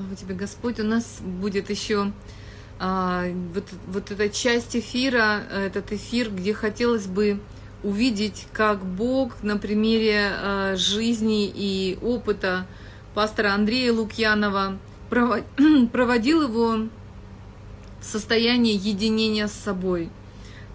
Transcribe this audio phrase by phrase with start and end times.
[0.00, 0.80] Слава тебе, Господь.
[0.80, 2.10] У нас будет еще
[2.78, 7.38] а, вот, вот эта часть эфира, этот эфир, где хотелось бы
[7.82, 12.66] увидеть, как Бог на примере а, жизни и опыта
[13.14, 14.78] пастора Андрея Лукьянова
[15.10, 16.88] проводил его
[18.00, 20.08] в состояние единения с собой,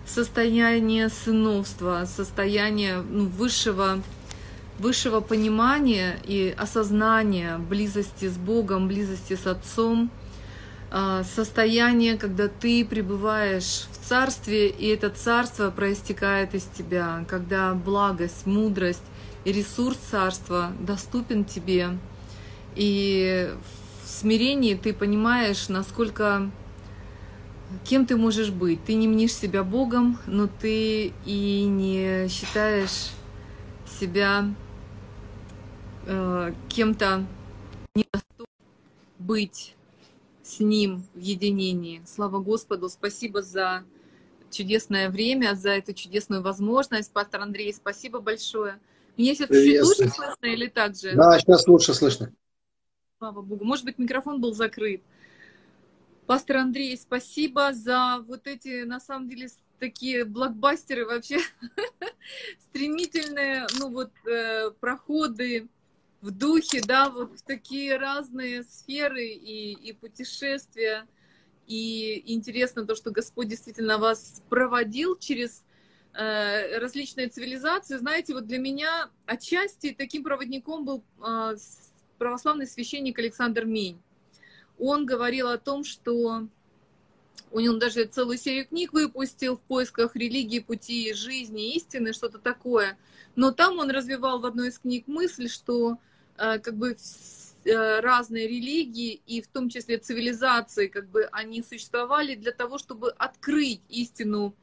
[0.05, 4.03] в состояние сыновства, состояние ну, высшего
[4.79, 10.11] высшего понимания и осознания близости с Богом, близости с Отцом,
[10.91, 18.45] а, состояние, когда ты пребываешь в царстве, и это царство проистекает из тебя, когда благость,
[18.45, 19.03] мудрость
[19.45, 21.97] и ресурс царства доступен тебе.
[22.75, 23.51] И
[24.03, 26.51] в смирении ты понимаешь, насколько
[27.83, 28.83] кем ты можешь быть.
[28.85, 33.11] Ты не мнишь себя Богом, но ты и не считаешь
[33.99, 34.45] себя
[36.05, 37.25] э, кем-то
[37.95, 38.47] недостойным
[39.19, 39.75] быть
[40.43, 42.01] с Ним в единении.
[42.05, 43.83] Слава Господу, спасибо за
[44.51, 47.11] чудесное время, за эту чудесную возможность.
[47.11, 48.79] Пастор Андрей, спасибо большое.
[49.17, 51.13] Меня сейчас чуть лучше слышно или так же?
[51.15, 52.31] Да, сейчас лучше слышно.
[53.17, 53.63] Слава Богу.
[53.65, 55.01] Может быть, микрофон был закрыт.
[56.25, 59.47] Пастор Андрей, спасибо за вот эти, на самом деле,
[59.79, 61.39] такие блокбастеры вообще,
[62.59, 65.67] стремительные, ну вот, э, проходы
[66.25, 71.05] в духе, да, вот в такие разные сферы и, и путешествия.
[71.67, 75.63] И интересно то, что Господь действительно вас проводил через
[76.13, 77.97] э, различные цивилизации.
[77.97, 81.55] Знаете, вот для меня отчасти таким проводником был э,
[82.17, 84.01] православный священник Александр Мень.
[84.79, 86.47] Он говорил о том, что
[87.51, 92.97] у него даже целую серию книг выпустил в поисках религии, пути жизни, истины, что-то такое.
[93.35, 95.99] Но там он развивал в одной из книг мысль, что
[96.37, 96.95] как бы
[97.65, 103.11] э, разные религии и в том числе цивилизации, как бы они существовали для того, чтобы
[103.11, 104.55] открыть истину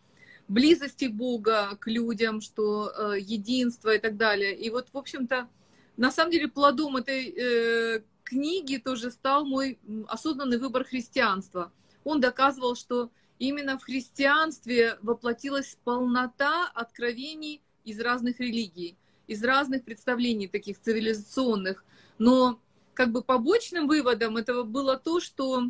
[0.49, 4.55] близости Бога к людям, что э, единство и так далее.
[4.55, 5.49] И вот, в общем-то,
[5.97, 11.73] на самом деле плодом этой э, книги тоже стал мой осознанный выбор христианства.
[12.05, 18.97] Он доказывал, что именно в христианстве воплотилась полнота откровений из разных религий
[19.33, 21.85] из разных представлений таких цивилизационных.
[22.19, 22.61] Но
[22.95, 25.65] как бы побочным выводом этого было то, что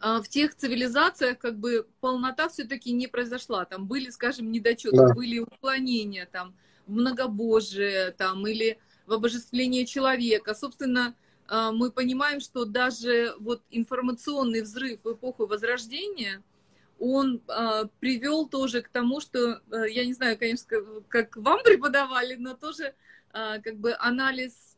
[0.00, 3.64] а, в тех цивилизациях как бы полнота все-таки не произошла.
[3.64, 5.14] Там были, скажем, недочеты, да.
[5.14, 6.54] были уклонения там,
[6.86, 10.54] в многобожие там, или в обожествление человека.
[10.54, 11.14] Собственно,
[11.46, 16.42] а, мы понимаем, что даже вот информационный взрыв в эпоху Возрождения–
[16.98, 20.66] он э, привел тоже к тому, что, э, я не знаю, конечно,
[21.08, 22.94] как, вам преподавали, но тоже
[23.32, 24.76] э, как бы анализ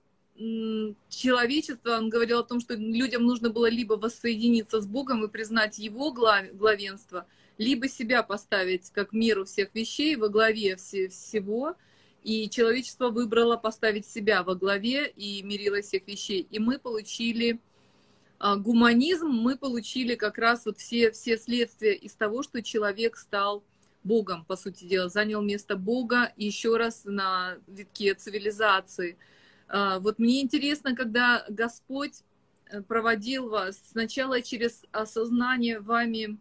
[1.10, 5.78] человечества, он говорил о том, что людям нужно было либо воссоединиться с Богом и признать
[5.78, 7.26] Его глав, главенство,
[7.58, 11.76] либо себя поставить как меру всех вещей во главе все, всего,
[12.22, 16.46] и человечество выбрало поставить себя во главе и мирило всех вещей.
[16.50, 17.69] И мы получили а,
[18.40, 23.62] гуманизм мы получили как раз вот все, все следствия из того, что человек стал
[24.02, 29.18] Богом, по сути дела, занял место Бога еще раз на витке цивилизации.
[29.68, 32.22] А, вот мне интересно, когда Господь
[32.70, 36.38] э, проводил вас сначала через осознание вами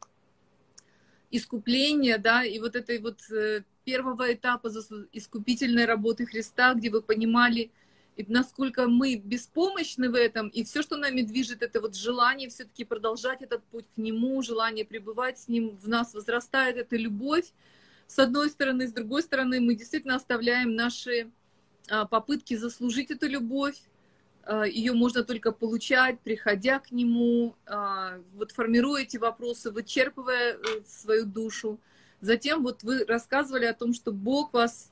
[1.32, 4.70] искупления, да, и вот этой вот э, первого этапа
[5.12, 7.72] искупительной работы Христа, где вы понимали,
[8.28, 13.41] насколько мы беспомощны в этом, и все, что нами движет, это вот желание все-таки продолжать
[13.41, 17.46] этот путь к Нему, желание пребывать с Ним, в нас возрастает эта любовь,
[18.08, 21.31] с одной стороны, с другой стороны, мы действительно оставляем наши
[21.90, 23.78] а, попытки заслужить эту любовь,
[24.44, 30.58] а, ее можно только получать, приходя к Нему, а, вот формируя эти вопросы, вычерпывая э,
[30.88, 31.79] свою душу.
[32.19, 34.91] Затем вот вы рассказывали о том, что Бог вас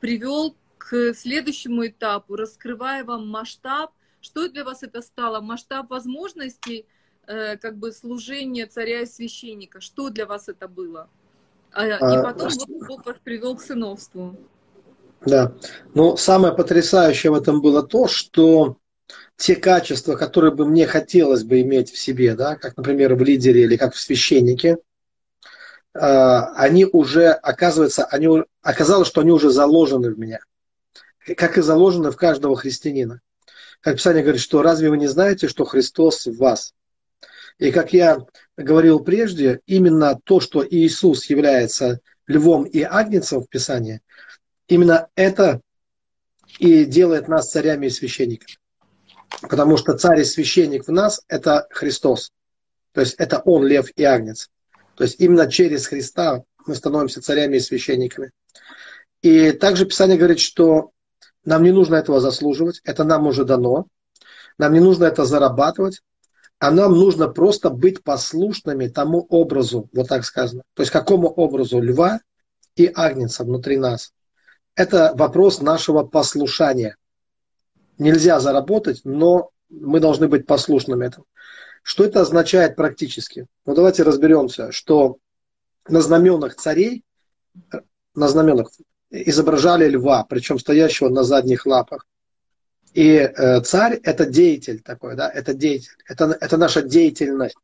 [0.00, 3.90] привел к следующему этапу, раскрывая вам масштаб,
[4.20, 6.86] что для вас это стало, масштаб возможностей
[7.26, 11.08] э, как бы служения царя и священника, что для вас это было?
[11.72, 14.36] А, и а, потом а, Бог вас привел к сыновству.
[15.20, 15.52] Да,
[15.94, 18.76] но самое потрясающее в этом было то, что
[19.36, 23.62] те качества, которые бы мне хотелось бы иметь в себе, да, как, например, в лидере
[23.62, 24.78] или как в священнике,
[25.94, 28.28] э, они уже, оказывается, они,
[28.62, 30.40] оказалось, что они уже заложены в меня
[31.34, 33.20] как и заложено в каждого христианина.
[33.80, 36.74] Как Писание говорит, что разве вы не знаете, что Христос в вас?
[37.58, 38.18] И как я
[38.56, 44.00] говорил прежде, именно то, что Иисус является львом и агнцем в Писании,
[44.68, 45.60] именно это
[46.58, 48.58] и делает нас царями и священниками.
[49.42, 52.32] Потому что царь и священник в нас– это Христос.
[52.92, 54.50] То есть это Он, лев и агнец.
[54.96, 58.30] То есть именно через Христа мы становимся царями и священниками.
[59.22, 60.92] И также Писание говорит, что
[61.48, 63.86] нам не нужно этого заслуживать, это нам уже дано.
[64.58, 66.02] Нам не нужно это зарабатывать,
[66.58, 70.62] а нам нужно просто быть послушными тому образу, вот так сказано.
[70.74, 72.20] То есть какому образу льва
[72.76, 74.12] и агнца внутри нас.
[74.74, 76.96] Это вопрос нашего послушания.
[77.96, 81.24] Нельзя заработать, но мы должны быть послушными этому.
[81.82, 83.46] Что это означает практически?
[83.64, 85.16] Ну давайте разберемся, что
[85.88, 87.04] на знаменах царей,
[88.14, 88.70] на знаменах
[89.10, 92.06] изображали льва, причем стоящего на задних лапах.
[92.94, 97.56] И э, царь это деятель такой, да, это деятель, это, это наша деятельность,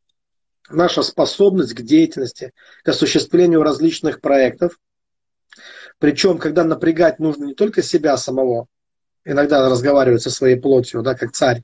[0.71, 2.53] наша способность к деятельности,
[2.83, 4.79] к осуществлению различных проектов.
[5.99, 8.67] Причем, когда напрягать нужно не только себя самого,
[9.25, 11.63] иногда разговаривать со своей плотью, да, как царь,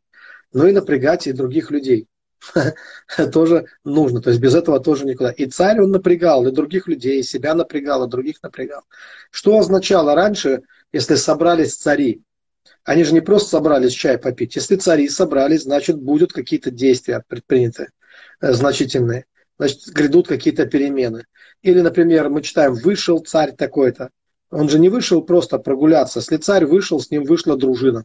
[0.53, 2.07] но и напрягать и других людей.
[3.33, 4.21] тоже нужно.
[4.21, 5.31] То есть без этого тоже никуда.
[5.31, 8.83] И царь он напрягал, и других людей, и себя напрягал, и других напрягал.
[9.31, 12.23] Что означало раньше, если собрались цари?
[12.85, 14.57] Они же не просто собрались чай попить.
[14.57, 17.89] Если цари собрались, значит, будут какие-то действия предприняты
[18.41, 19.27] э, значительные.
[19.59, 21.27] Значит, грядут какие-то перемены.
[21.63, 24.11] Или, например, мы читаем, вышел царь такой-то.
[24.51, 26.21] Он же не вышел просто прогуляться.
[26.21, 28.05] Если царь вышел, с ним вышла дружина.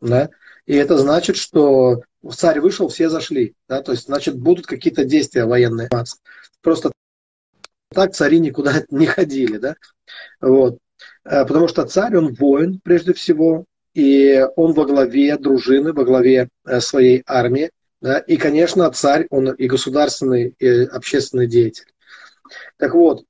[0.00, 0.30] Да?
[0.66, 2.02] И это значит, что
[2.32, 3.54] царь вышел, все зашли.
[3.68, 3.82] Да?
[3.82, 5.88] То есть, значит, будут какие-то действия военные.
[6.62, 6.92] Просто
[7.90, 9.58] так цари никуда не ходили.
[9.58, 9.76] Да?
[10.40, 10.78] Вот.
[11.24, 13.64] Э, потому что царь, он воин прежде всего,
[13.94, 17.70] и он во главе дружины, во главе э, своей армии.
[18.00, 18.18] Да?
[18.18, 21.86] И, конечно, царь, он и государственный, и общественный деятель.
[22.76, 23.24] Так вот,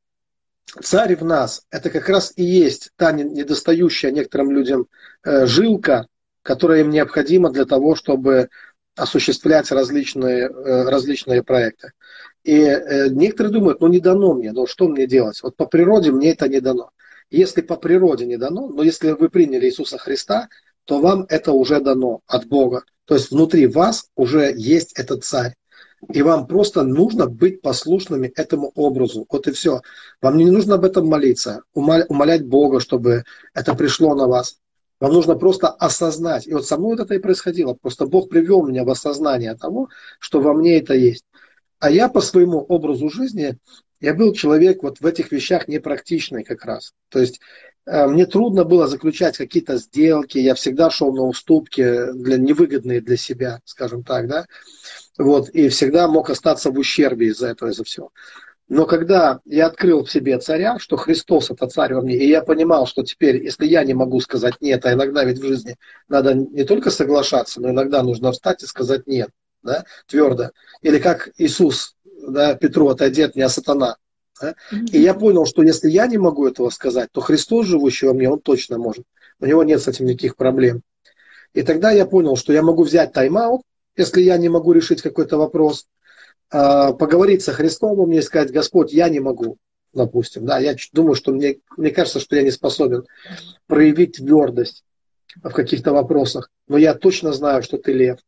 [0.83, 4.87] царь в нас– это как раз и есть та недостающая некоторым людям
[5.25, 6.07] э, жилка,
[6.43, 8.49] которая им необходима для того, чтобы
[8.99, 11.93] осуществлять различные, э, различные проекты.
[12.45, 15.43] И э, некоторые думают, ну не дано мне, ну что мне делать?
[15.43, 16.91] Вот по природе мне это не дано.
[17.31, 20.49] Если по природе не дано, но если вы приняли Иисуса Христа,
[20.85, 22.85] то вам это уже дано от Бога.
[23.05, 25.55] То есть внутри вас уже есть этот царь.
[26.13, 29.27] И вам просто нужно быть послушными этому образу.
[29.29, 29.83] Вот и все.
[30.23, 34.59] Вам не нужно об этом молиться, умолять Бога, чтобы это пришло на вас.
[35.01, 36.47] Вам нужно просто осознать.
[36.47, 37.75] И вот со мной вот это и происходило.
[37.75, 41.25] Просто Бог привел меня в осознание того, что во мне это есть.
[41.79, 43.57] А я по своему образу жизни,
[44.01, 46.93] я был человек вот в этих вещах непрактичный как раз.
[47.09, 47.41] То есть
[47.87, 53.17] э, мне трудно было заключать какие-то сделки, я всегда шел на уступки для невыгодные для
[53.17, 54.47] себя, скажем так, да.
[55.17, 58.13] Вот, и всегда мог остаться в ущербе из-за этого, из-за всего.
[58.69, 62.43] Но когда я открыл в себе царя, что Христос это царь во мне, и я
[62.43, 65.77] понимал, что теперь, если я не могу сказать нет, а иногда ведь в жизни
[66.07, 69.31] надо не только соглашаться, но иногда нужно встать и сказать нет,
[69.63, 70.51] да, твердо.
[70.83, 71.97] Или как Иисус,
[72.29, 73.97] да, Петру, отойди от меня, сатана.
[74.41, 74.55] Да?
[74.93, 78.29] И я понял, что если я не могу этого сказать, то Христос, живущий во мне,
[78.29, 79.07] он точно может.
[79.41, 80.83] У него нет с этим никаких проблем.
[81.55, 83.63] И тогда я понял, что я могу взять тайм-аут,
[83.97, 85.87] если я не могу решить какой-то вопрос,
[86.51, 89.59] поговорить со Христом, мне сказать, Господь, я не могу,
[89.93, 93.05] допустим, да, я думаю, что мне, мне кажется, что я не способен
[93.67, 94.85] проявить твердость
[95.37, 98.19] в каких-то вопросах, но я точно знаю, что ты лев.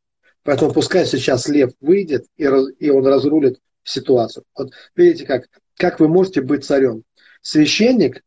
[0.42, 4.44] Поэтому пускай сейчас лев выйдет и, раз, и он разрулит ситуацию.
[4.56, 7.02] Вот видите, как, как вы можете быть царем.
[7.42, 8.22] Священник,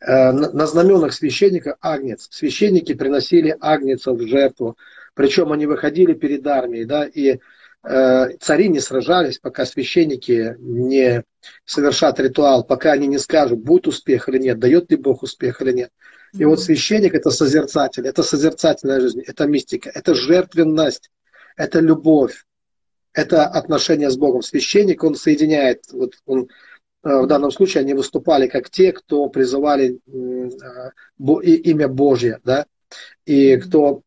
[0.00, 2.28] э, на знаменах священника агнец.
[2.30, 4.76] Священники приносили агнца в жертву.
[5.14, 7.38] Причем они выходили перед армией, да, и
[7.84, 11.22] цари не сражались, пока священники не
[11.66, 15.72] совершат ритуал, пока они не скажут, будет успех или нет, дает ли Бог успех или
[15.72, 15.90] нет.
[16.32, 21.10] И вот священник это созерцатель, это созерцательная жизнь, это мистика, это жертвенность,
[21.56, 22.44] это любовь,
[23.12, 24.42] это отношение с Богом.
[24.42, 26.48] Священник, он соединяет, вот он,
[27.04, 30.48] э, в данном случае они выступали как те, кто призывали э,
[31.18, 32.66] имя Божье, да,
[33.26, 34.02] и кто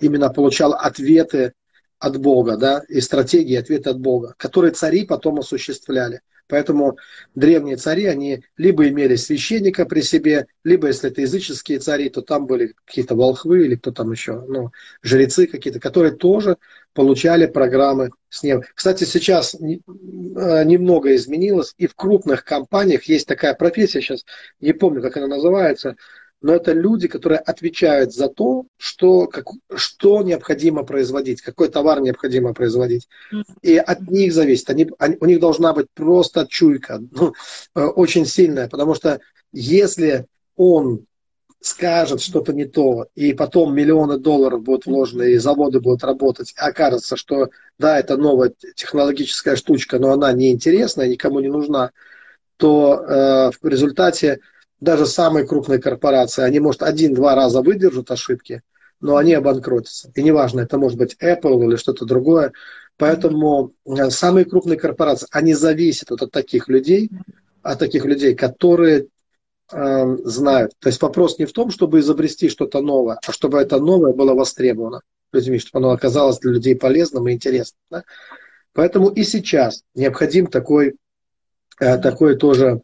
[0.00, 1.52] именно получал ответы
[1.98, 6.20] от Бога, да, и стратегии ответа от Бога, которые цари потом осуществляли.
[6.48, 6.96] Поэтому
[7.34, 12.46] древние цари, они либо имели священника при себе, либо, если это языческие цари, то там
[12.46, 14.70] были какие-то волхвы или кто там еще, ну,
[15.02, 16.56] жрецы какие-то, которые тоже
[16.94, 18.64] получали программы с неба.
[18.74, 24.24] Кстати, сейчас э, немного изменилось, и в крупных компаниях есть такая профессия, сейчас
[24.60, 25.96] не помню, как она называется,
[26.40, 32.54] но это люди, которые отвечают за то, что, как, что необходимо производить, какой товар необходимо
[32.54, 33.08] производить.
[33.62, 34.70] И от них зависит.
[34.70, 37.34] Они, они, у них должна быть просто чуйка, ну,
[37.74, 39.20] э, очень сильная, потому что
[39.52, 40.26] если
[40.56, 41.06] он
[41.60, 46.60] скажет что-то не то, и потом миллионы долларов будут вложены, и заводы будут работать, и
[46.60, 51.90] окажется, что да, это новая технологическая штучка, но она неинтересная, никому не нужна,
[52.58, 54.40] то э, в результате
[54.80, 58.62] даже самые крупные корпорации, они, может, один-два раза выдержат ошибки,
[59.00, 60.10] но они обанкротятся.
[60.14, 62.52] И неважно, это может быть Apple или что-то другое.
[62.96, 67.10] Поэтому э, самые крупные корпорации, они зависят вот от таких людей,
[67.62, 69.06] от таких людей, которые
[69.72, 70.72] э, знают.
[70.80, 74.34] То есть вопрос не в том, чтобы изобрести что-то новое, а чтобы это новое было
[74.34, 77.80] востребовано людьми, чтобы оно оказалось для людей полезным и интересным.
[77.90, 78.04] Да?
[78.72, 80.96] Поэтому и сейчас необходим такой,
[81.80, 82.80] э, такой тоже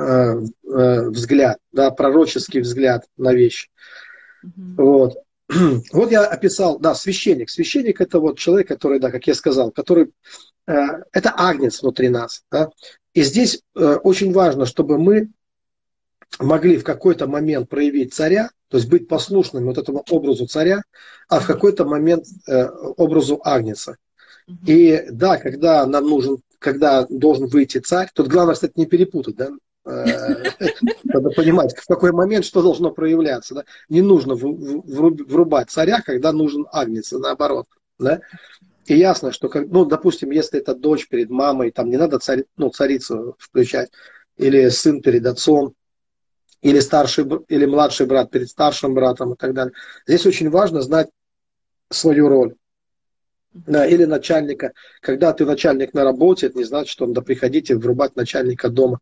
[0.00, 3.68] взгляд, да, пророческий взгляд на вещи.
[4.44, 4.74] Mm-hmm.
[4.76, 5.18] Вот.
[5.92, 7.50] Вот я описал, да, священник.
[7.50, 10.12] Священник это вот человек, который, да, как я сказал, который,
[10.66, 10.74] э,
[11.12, 12.44] это агнец внутри нас.
[12.50, 12.70] Да?
[13.14, 15.30] И здесь э, очень важно, чтобы мы
[16.38, 20.82] могли в какой-то момент проявить царя, то есть быть послушными вот этому образу царя,
[21.28, 23.96] а в какой-то момент э, образу агнца.
[24.66, 29.48] И да, когда нам нужен, когда должен выйти царь, тут главное, кстати, не перепутать, да,
[29.48, 33.54] э, надо понимать, в какой момент что должно проявляться.
[33.54, 33.64] Да?
[33.88, 37.66] Не нужно врубать царя, когда нужен агнец, наоборот.
[37.98, 38.20] Да?
[38.86, 42.70] И ясно, что, ну, допустим, если это дочь перед мамой, там не надо царь, ну,
[42.70, 43.90] царицу включать,
[44.36, 45.74] или сын перед отцом,
[46.62, 49.72] или старший или младший брат перед старшим братом и так далее.
[50.06, 51.08] Здесь очень важно знать
[51.90, 52.54] свою роль.
[53.52, 54.72] Да, или начальника.
[55.00, 59.00] Когда ты начальник на работе, это не значит, что надо приходить и врубать начальника дома.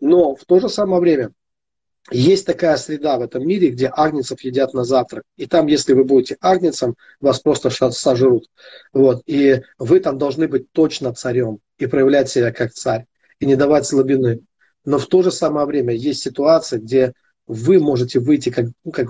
[0.00, 1.30] Но в то же самое время
[2.10, 5.22] есть такая среда в этом мире, где агнцев едят на завтрак.
[5.36, 8.50] И там, если вы будете агнцем, вас просто сожрут.
[8.92, 9.22] Вот.
[9.26, 13.06] И вы там должны быть точно царем и проявлять себя как царь.
[13.38, 14.40] И не давать слабины.
[14.84, 17.14] Но в то же самое время есть ситуация, где
[17.46, 19.08] вы можете выйти, как, ну, как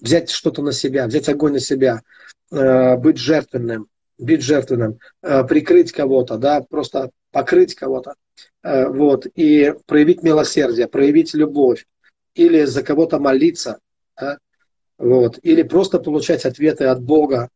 [0.00, 2.02] взять что-то на себя, взять огонь на себя,
[2.50, 3.88] э, быть жертвенным,
[4.18, 8.14] быть жертвенным, э, прикрыть кого-то, да, просто покрыть кого-то,
[8.62, 11.86] э, вот, и проявить милосердие, проявить любовь,
[12.34, 13.78] или за кого-то молиться,
[14.18, 14.38] да,
[14.98, 17.48] вот, или просто получать ответы от Бога.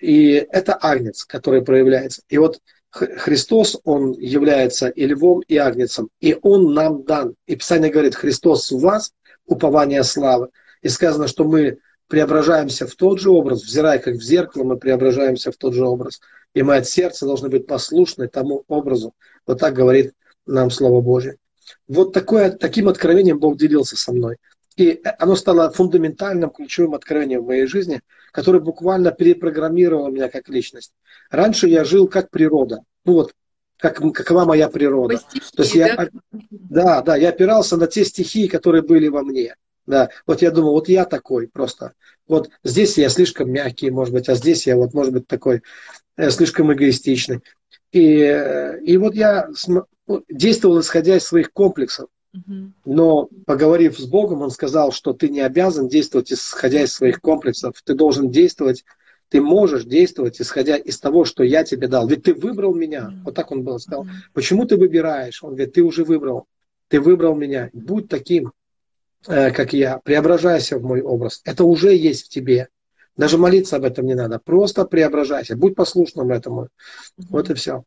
[0.00, 2.22] И это агнец, который проявляется.
[2.28, 2.58] И вот
[2.90, 7.34] Христос, Он является и львом, и агнцем, и Он нам дан.
[7.46, 9.12] И Писание говорит, Христос в вас,
[9.46, 10.48] упование славы.
[10.82, 11.78] И сказано, что мы
[12.12, 16.20] преображаемся в тот же образ, взирая как в зеркало, мы преображаемся в тот же образ.
[16.52, 19.14] И мы от сердца должны быть послушны тому образу.
[19.46, 20.12] Вот так говорит
[20.44, 21.38] нам Слово Божье.
[21.88, 24.36] Вот такое, таким откровением Бог делился со мной.
[24.76, 30.92] И оно стало фундаментальным, ключевым откровением в моей жизни, которое буквально перепрограммировало меня как личность.
[31.30, 32.80] Раньше я жил как природа.
[33.06, 33.32] Ну вот,
[33.78, 35.16] как, какова моя природа.
[35.16, 36.10] Стихи, То есть я,
[36.50, 39.54] да, да, я опирался на те стихии, которые были во мне.
[39.86, 41.94] Да, вот я думал, вот я такой просто.
[42.28, 45.62] Вот здесь я слишком мягкий, может быть, а здесь я вот, может быть, такой
[46.16, 47.40] э, слишком эгоистичный.
[47.90, 49.48] И, э, и вот я
[50.28, 52.08] действовал исходя из своих комплексов.
[52.86, 57.74] Но поговорив с Богом, он сказал, что ты не обязан действовать исходя из своих комплексов.
[57.84, 58.84] Ты должен действовать,
[59.28, 62.08] ты можешь действовать исходя из того, что я тебе дал.
[62.08, 63.12] Ведь ты выбрал меня.
[63.24, 64.06] Вот так он был сказал.
[64.32, 65.42] Почему ты выбираешь?
[65.42, 66.46] Он говорит, ты уже выбрал.
[66.88, 67.68] Ты выбрал меня.
[67.74, 68.52] Будь таким,
[69.26, 69.98] как я.
[69.98, 71.40] Преображайся в мой образ.
[71.44, 72.68] Это уже есть в тебе.
[73.16, 74.38] Даже молиться об этом не надо.
[74.38, 75.56] Просто преображайся.
[75.56, 76.68] Будь послушным этому.
[77.16, 77.84] Вот и все.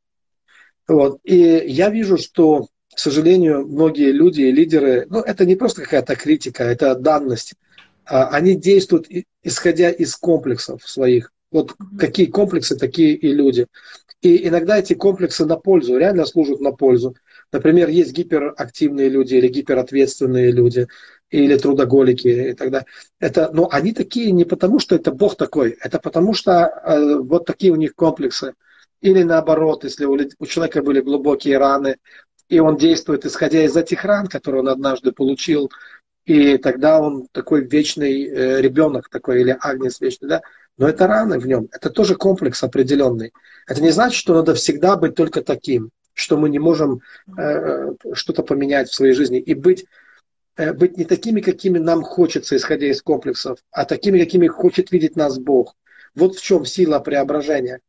[0.88, 1.20] Вот.
[1.24, 6.16] И я вижу, что к сожалению, многие люди и лидеры, ну, это не просто какая-то
[6.16, 7.54] критика, это данность.
[8.06, 9.08] А, они действуют
[9.44, 11.32] исходя из комплексов своих.
[11.52, 13.68] Вот какие комплексы, такие и люди.
[14.22, 17.16] И иногда эти комплексы на пользу, реально служат на пользу.
[17.52, 20.88] Например, есть гиперактивные люди или гиперответственные люди,
[21.30, 22.88] или трудоголики и так далее.
[23.20, 27.46] Это, но они такие не потому, что это Бог такой, это потому, что э, вот
[27.46, 28.54] такие у них комплексы.
[29.02, 31.98] Или наоборот, если у, у человека были глубокие раны,
[32.48, 35.72] и он действует исходя из этих ран, которые он однажды получил,
[36.26, 40.42] и тогда он такой вечный э, ребенок такой, или агнец вечный, да,
[40.78, 43.32] но это раны в нем, это тоже комплекс определенный.
[43.68, 47.02] Это не значит, что надо всегда быть только таким, что мы не можем
[47.38, 49.86] э, что-то поменять в своей жизни и быть, э,
[50.58, 55.38] быть не такими, какими нам хочется, исходя из комплексов, а такими, какими хочет видеть нас
[55.38, 55.76] Бог.
[56.16, 57.82] Вот в чем сила преображения.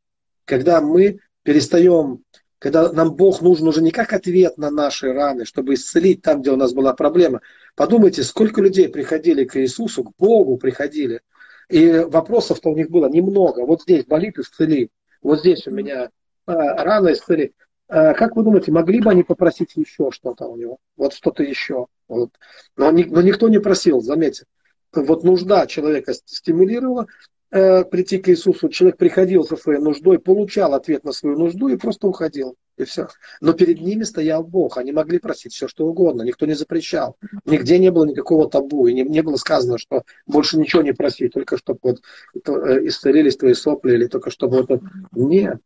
[0.44, 2.25] Когда мы перестаем
[2.58, 6.50] когда нам Бог нужен уже не как ответ на наши раны, чтобы исцелить там, где
[6.50, 7.42] у нас была проблема.
[7.75, 11.20] Подумайте, сколько людей приходили к Иисусу, к Богу приходили,
[11.68, 13.66] и вопросов-то у них было немного.
[13.66, 14.90] Вот здесь болит, исцели.
[15.23, 16.11] Вот здесь у меня
[16.46, 17.52] а, рана, исцели.
[17.88, 20.78] А, как вы думаете, могли бы они попросить еще что-то у него?
[20.97, 21.87] Вот что-то еще.
[22.09, 22.31] Вот.
[22.76, 24.45] Но, но никто не просил, заметьте.
[24.93, 27.07] вот нужда человека стимулировала
[27.50, 31.76] э, прийти к Иисусу, человек приходил со своей нуждой, получал ответ на свою нужду и
[31.76, 32.57] просто уходил.
[32.76, 33.09] И все.
[33.40, 34.76] Но перед ними стоял Бог.
[34.76, 36.23] Они могли просить все, что угодно.
[36.23, 37.16] Никто не запрещал.
[37.47, 38.87] Нигде не было никакого табу.
[38.87, 42.02] И не, не было сказано, что больше ничего не проси, только чтобы вот,
[42.35, 44.83] э, исцелились твои сопли, или только чтобы вот...
[45.12, 45.59] Нет.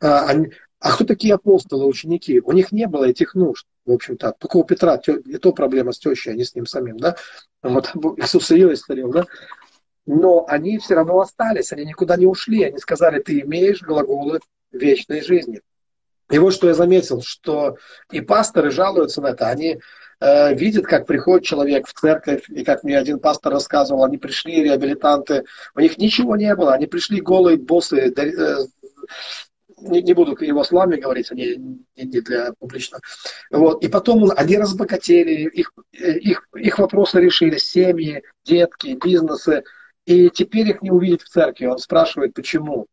[0.00, 2.40] А, они, а кто такие апостолы, ученики?
[2.40, 4.34] У них не было этих нужд, в общем-то.
[4.36, 7.14] Только у Петра, и то проблема с тещей, а не с ним самим, да?
[7.62, 9.24] Вот Иисус ее исцелил, да?
[10.06, 12.64] Но они все равно остались, они никуда не ушли.
[12.64, 14.40] Они сказали, ты имеешь глаголы
[14.72, 15.60] вечной жизни.
[16.30, 17.76] И вот что я заметил, что
[18.10, 19.50] и пасторы жалуются на это.
[19.50, 19.78] Они
[20.18, 24.64] э, видят, как приходит человек в церковь, и как мне один пастор рассказывал, они пришли,
[24.64, 25.44] реабилитанты,
[25.76, 28.56] у них ничего не было, они пришли голые, боссы, э,
[29.82, 32.98] не, не буду его словами говорить, они не для публично.
[33.50, 33.82] Вот.
[33.84, 39.64] И потом они разбогатели, их, их, их вопросы решились, семьи, детки, бизнесы.
[40.06, 41.66] И теперь их не увидеть в церкви.
[41.66, 42.86] Он спрашивает, почему.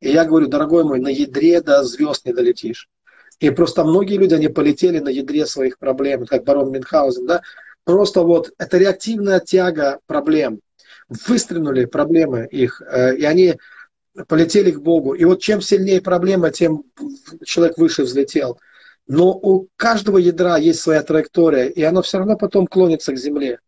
[0.00, 2.88] И я говорю, дорогой мой, на ядре до звезд не долетишь.
[3.38, 7.42] И просто многие люди, они полетели на ядре своих проблем, как барон Мюнхгаузен, да,
[7.84, 10.60] просто вот это реактивная тяга проблем.
[11.26, 13.56] Выстрелили проблемы их, э, и они
[14.28, 15.14] полетели к Богу.
[15.14, 16.84] И вот чем сильнее проблема, тем
[17.44, 18.58] человек выше взлетел.
[19.06, 23.58] Но у каждого ядра есть своя траектория, и оно все равно потом клонится к земле.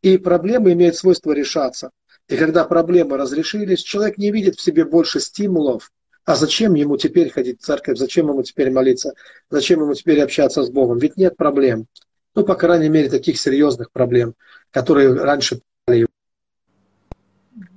[0.00, 1.90] И проблемы имеют свойство решаться.
[2.28, 5.92] И когда проблемы разрешились, человек не видит в себе больше стимулов.
[6.24, 7.98] А зачем ему теперь ходить в церковь?
[7.98, 9.14] Зачем ему теперь молиться?
[9.50, 10.98] Зачем ему теперь общаться с Богом?
[10.98, 11.86] Ведь нет проблем.
[12.34, 14.34] Ну, по крайней мере, таких серьезных проблем,
[14.70, 15.60] которые раньше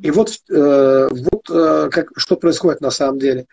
[0.01, 3.46] и вот, э, вот э, как, что происходит на самом деле.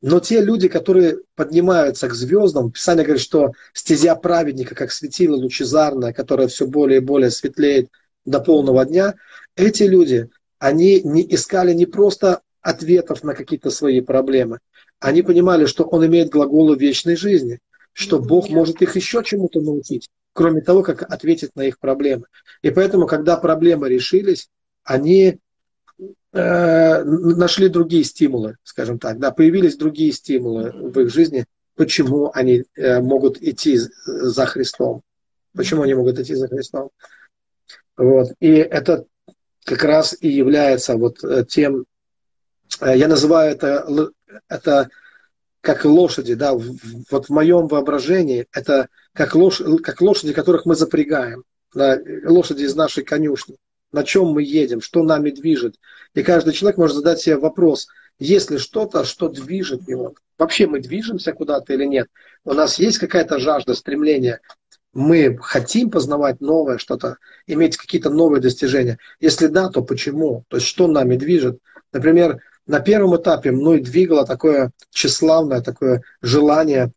[0.00, 6.12] Но те люди, которые поднимаются к звездам, Писание говорит, что стезя праведника, как светило лучезарное,
[6.12, 7.88] которое все более и более светлеет
[8.24, 9.14] до полного дня,
[9.56, 14.58] эти люди, они не искали не просто ответов на какие-то свои проблемы,
[14.98, 17.60] они понимали, что он имеет глаголы вечной жизни,
[17.92, 22.26] что Бог может их еще чему-то научить, кроме того, как ответить на их проблемы.
[22.62, 24.48] И поэтому, когда проблемы решились,
[24.84, 25.38] они
[26.32, 32.64] э, нашли другие стимулы, скажем так, да, появились другие стимулы в их жизни, почему они
[32.74, 35.02] э, могут идти за Христом.
[35.54, 36.90] Почему они могут идти за Христом?
[37.96, 38.28] Вот.
[38.40, 39.04] И это
[39.64, 41.84] как раз и является вот э, тем,
[42.80, 43.86] э, я называю это,
[44.48, 44.88] это
[45.60, 51.44] как лошади, да, вот в моем воображении это как, лош, как лошади, которых мы запрягаем,
[51.74, 53.56] да, лошади из нашей конюшни,
[53.92, 55.76] на чем мы едем, что нами движет.
[56.14, 60.14] И каждый человек может задать себе вопрос, есть ли что-то, что движет его.
[60.38, 62.08] Вообще мы движемся куда-то или нет?
[62.44, 64.40] У нас есть какая-то жажда, стремление
[64.92, 68.98] мы хотим познавать новое что-то, иметь какие-то новые достижения?
[69.20, 70.44] Если да, то почему?
[70.48, 71.58] То есть что нами движет?
[71.92, 76.92] Например, на первом этапе мной двигало такое тщеславное, такое желание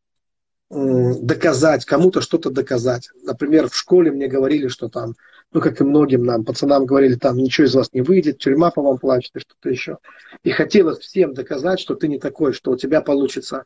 [0.69, 3.09] доказать, кому-то что-то доказать.
[3.23, 5.15] Например, в школе мне говорили, что там,
[5.53, 8.81] ну, как и многим нам, пацанам говорили, там, ничего из вас не выйдет, тюрьма по
[8.81, 9.99] вам плачет и что-то еще.
[10.43, 13.65] И хотелось всем доказать, что ты не такой, что у тебя получится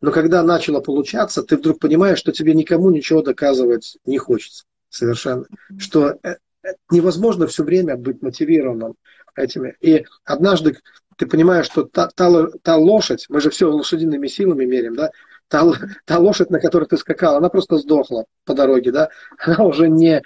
[0.00, 5.46] но когда начало получаться, ты вдруг понимаешь, что тебе никому ничего доказывать не хочется совершенно.
[5.78, 8.96] Что э, э, невозможно все время быть мотивированным
[9.34, 9.74] этими.
[9.80, 10.78] И однажды
[11.16, 15.10] ты понимаешь, что та, та, та лошадь, мы же все лошадиными силами мерим, да,
[15.48, 15.64] та,
[16.04, 20.22] та лошадь, на которой ты скакал, она просто сдохла по дороге, да, она уже не,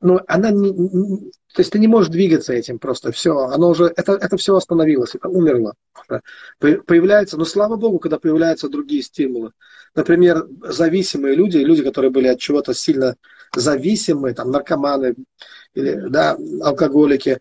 [0.00, 4.12] ну, она не, то есть ты не можешь двигаться этим просто, все, оно уже, это,
[4.12, 5.74] это все остановилось, это умерло.
[6.58, 9.52] Появляется, но слава богу, когда появляются другие стимулы.
[9.94, 13.16] Например, зависимые люди, люди, которые были от чего-то сильно
[13.54, 15.14] зависимы, там, наркоманы
[15.72, 17.38] или да, алкоголики,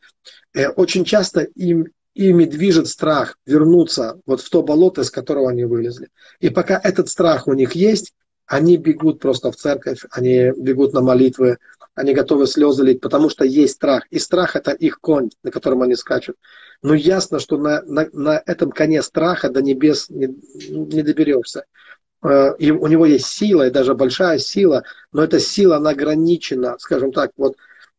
[0.54, 5.66] э, очень часто им, ими движет страх вернуться вот в то болото, из которого они
[5.66, 6.10] вылезли.
[6.40, 8.14] И пока этот страх у них есть,
[8.48, 11.58] они бегут просто в церковь, они бегут на молитвы,
[11.94, 14.04] они готовы слезы лить, потому что есть страх.
[14.12, 16.38] И страх– это их конь, на котором они скачут.
[16.82, 21.66] Но ясно, что на, на, на этом коне страха до небес не, не доберешься.
[22.24, 26.76] Э, и у него есть сила, и даже большая сила, но эта сила, она ограничена,
[26.80, 27.56] скажем так, вот,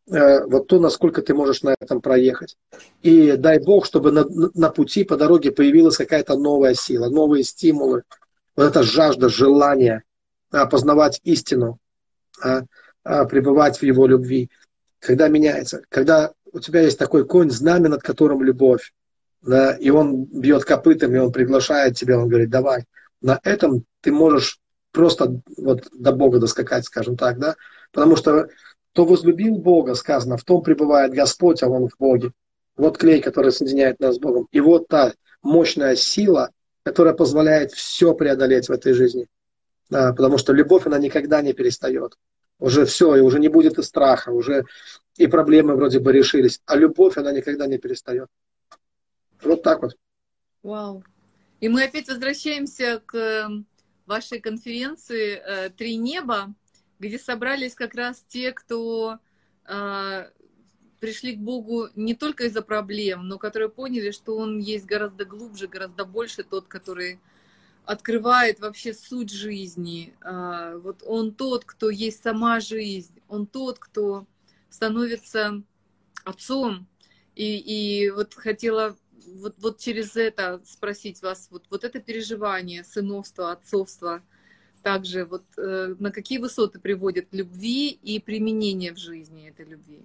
[0.08, 2.56] вот то, насколько ты можешь на этом проехать.
[3.02, 8.04] И дай Бог, чтобы на, на пути, по дороге появилась какая-то новая сила, новые стимулы.
[8.54, 10.04] Вот эта жажда, желание
[10.50, 11.78] познавать истину.
[12.42, 12.62] А,
[13.04, 14.50] а, пребывать в его любви,
[14.98, 18.92] когда меняется, когда у тебя есть такой конь, знамя, над которым любовь,
[19.42, 22.84] да, и он бьет копытом, и он приглашает тебя, он говорит, давай.
[23.20, 24.58] На этом ты можешь
[24.90, 27.54] просто вот до Бога доскакать, скажем так, да,
[27.92, 28.48] потому что
[28.96, 32.32] Кто возлюбил Бога, сказано, в том пребывает Господь, а Он в Боге.
[32.78, 34.48] Вот клей, который соединяет нас с Богом.
[34.52, 36.48] И вот та мощная сила,
[36.82, 39.26] которая позволяет все преодолеть в этой жизни.
[39.90, 42.16] Да, потому что любовь, она никогда не перестает.
[42.58, 44.64] Уже все, и уже не будет и страха, уже
[45.18, 46.62] и проблемы вроде бы решились.
[46.64, 48.28] А любовь, она никогда не перестает.
[49.42, 49.94] Вот так вот.
[50.62, 51.04] Вау.
[51.60, 53.66] И мы опять возвращаемся к эм,
[54.06, 56.54] вашей конференции э, «Три неба»,
[56.98, 59.18] где собрались как раз те, кто
[59.64, 60.30] э,
[61.00, 65.68] пришли к Богу не только из-за проблем, но которые поняли, что Он есть гораздо глубже,
[65.68, 67.20] гораздо больше тот, который
[67.84, 70.14] открывает вообще суть жизни.
[70.22, 74.26] Э, вот Он тот, кто есть сама жизнь, Он тот, кто
[74.70, 75.62] становится
[76.24, 76.86] отцом.
[77.34, 78.96] И, и вот хотела
[79.34, 84.22] вот, вот через это спросить вас, вот, вот это переживание сыновства, отцовства,
[84.86, 90.00] также вот э, на какие высоты приводит любви и применение в жизни этой любви?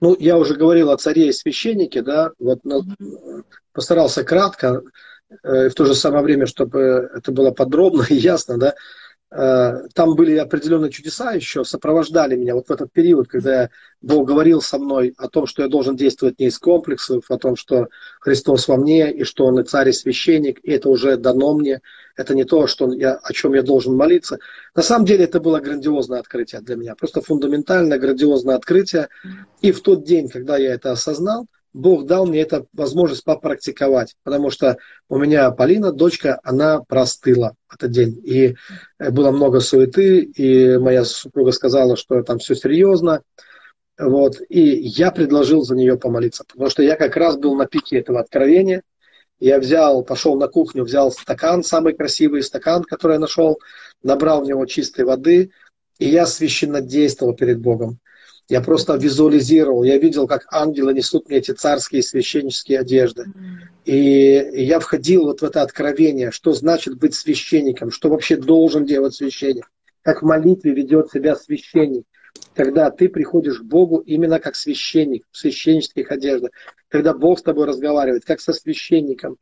[0.00, 3.44] Ну, я уже говорил о царе и священнике, да, вот mm-hmm.
[3.72, 4.82] постарался кратко,
[5.44, 6.80] э, в то же самое время, чтобы
[7.14, 8.74] это было подробно и ясно, да,
[9.34, 13.70] там были определенные чудеса еще, сопровождали меня вот в этот период, когда
[14.02, 17.56] Бог говорил со мной о том, что я должен действовать не из комплексов, о том,
[17.56, 17.88] что
[18.20, 21.80] Христос во мне, и что Он и царь, и священник, и это уже дано мне.
[22.14, 24.38] Это не то, что я, о чем я должен молиться.
[24.74, 29.08] На самом деле это было грандиозное открытие для меня, просто фундаментальное, грандиозное открытие.
[29.62, 34.50] И в тот день, когда я это осознал, Бог дал мне эту возможность попрактиковать, потому
[34.50, 34.76] что
[35.08, 38.20] у меня Полина, дочка, она простыла этот день.
[38.24, 38.56] И
[38.98, 43.22] э, было много суеты, и моя супруга сказала, что там все серьезно.
[43.98, 44.36] Вот.
[44.48, 48.20] И я предложил за нее помолиться, потому что я как раз был на пике этого
[48.20, 48.82] откровения.
[49.40, 53.58] Я взял, пошел на кухню, взял стакан, самый красивый стакан, который я нашел,
[54.02, 55.50] набрал в него чистой воды,
[55.98, 57.98] и я священно действовал перед Богом.
[58.48, 63.26] Я просто визуализировал, я видел, как ангелы несут мне эти царские священнические одежды.
[63.84, 69.14] И я входил вот в это откровение, что значит быть священником, что вообще должен делать
[69.14, 69.70] священник,
[70.02, 72.04] как в молитве ведет себя священник.
[72.54, 76.50] Когда ты приходишь к Богу именно как священник, в священнических одеждах,
[76.88, 79.38] когда Бог с тобой разговаривает, как со священником,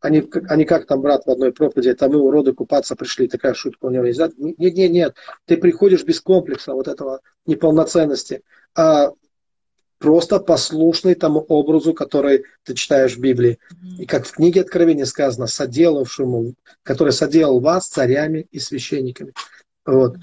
[0.00, 3.86] они, они как там брат в одной проповеди, там мы уроды купаться пришли, такая шутка
[3.86, 4.20] у него есть.
[4.38, 5.14] Нет, нет, нет,
[5.46, 8.42] ты приходишь без комплекса вот этого неполноценности,
[8.74, 9.12] а
[9.98, 13.58] просто послушный тому образу, который ты читаешь в Библии.
[13.98, 19.34] И как в книге Откровения сказано, соделавшему, который соделал вас царями и священниками.
[19.84, 20.16] Вот.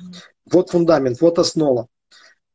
[0.51, 1.87] вот фундамент, вот основа.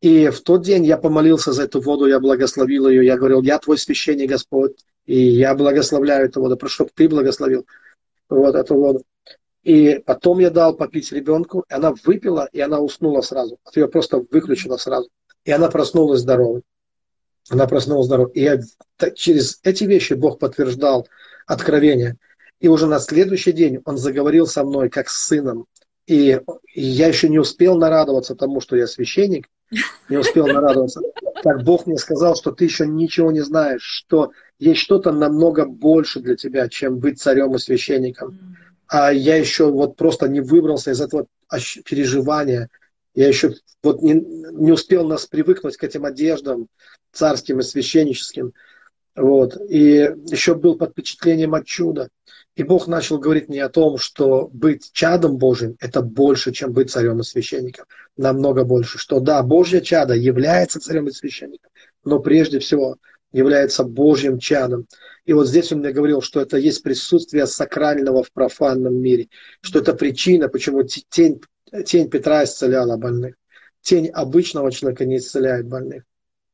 [0.00, 3.58] И в тот день я помолился за эту воду, я благословил ее, я говорил, я
[3.60, 4.72] твой священник, Господь,
[5.06, 7.66] и я благословляю эту воду, прошу, чтобы ты благословил
[8.28, 9.04] вот эту воду.
[9.62, 13.58] И потом я дал попить ребенку, и она выпила, и она уснула сразу.
[13.74, 15.08] Ее просто выключила сразу.
[15.44, 16.62] И она проснулась здоровой.
[17.48, 18.32] Она проснулась здоровой.
[18.32, 18.60] И я,
[19.14, 21.06] через эти вещи Бог подтверждал
[21.46, 22.16] откровение.
[22.60, 25.66] И уже на следующий день он заговорил со мной как с сыном.
[26.06, 26.40] И,
[26.74, 29.48] и я еще не успел нарадоваться тому, что я священник,
[30.08, 31.00] не успел нарадоваться.
[31.42, 34.32] Так Бог мне сказал, что ты еще ничего не знаешь, что
[34.62, 38.56] есть что-то намного больше для тебя, чем быть царем и священником.
[38.86, 41.26] А я еще вот просто не выбрался из этого
[41.84, 42.68] переживания.
[43.14, 46.68] Я еще вот не, не успел нас привыкнуть к этим одеждам
[47.12, 48.52] царским и священническим.
[49.16, 49.58] Вот.
[49.68, 52.08] И еще был под впечатлением от чуда.
[52.54, 56.92] И Бог начал говорить мне о том, что быть чадом Божьим– это больше, чем быть
[56.92, 57.86] царем и священником.
[58.16, 58.98] Намного больше.
[58.98, 61.70] Что да, Божье чадо является царем и священником,
[62.04, 62.98] но прежде всего
[63.32, 64.86] является Божьим чадом.
[65.24, 69.28] И вот здесь он мне говорил, что это есть присутствие сакрального в профанном мире,
[69.60, 71.40] что это причина, почему тень,
[71.86, 73.36] тень Петра исцеляла больных,
[73.80, 76.04] тень обычного человека не исцеляет больных.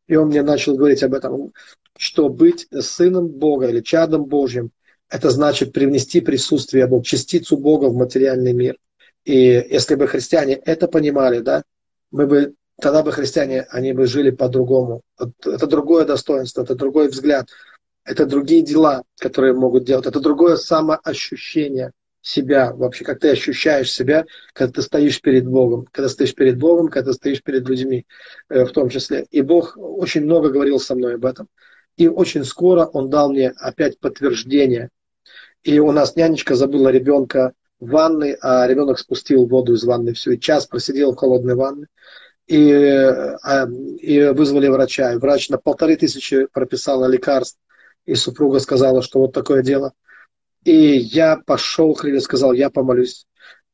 [0.06, 1.52] И он мне начал говорить об этом,
[1.96, 4.70] что быть сыном Бога или чадом Божьим
[5.10, 8.76] это значит привнести присутствие Бога, частицу Бога в материальный мир.
[9.24, 11.62] И если бы христиане это понимали, да,
[12.10, 15.02] мы бы, тогда бы христиане, они бы жили по-другому.
[15.18, 17.48] Это другое достоинство, это другой взгляд,
[18.04, 24.26] это другие дела, которые могут делать, это другое самоощущение себя, вообще, как ты ощущаешь себя,
[24.52, 28.06] когда ты стоишь перед Богом, когда стоишь перед Богом, когда стоишь перед людьми
[28.48, 29.26] э, в том числе.
[29.30, 31.48] И Бог очень много говорил со мной об этом.
[31.96, 34.90] И очень скоро Он дал мне опять подтверждение
[35.62, 40.32] и у нас нянечка забыла ребенка в ванной, а ребенок спустил воду из ванны всю.
[40.32, 41.86] И час просидел в холодной ванне.
[42.48, 43.66] И, а,
[44.00, 45.12] и вызвали врача.
[45.12, 47.58] И врач на полторы тысячи прописала лекарств.
[48.06, 49.92] И супруга сказала, что вот такое дело.
[50.64, 53.26] И я пошел к сказал, я помолюсь.